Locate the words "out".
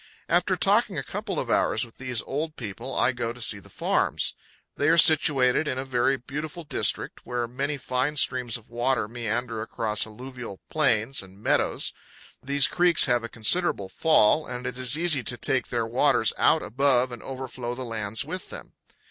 16.35-16.63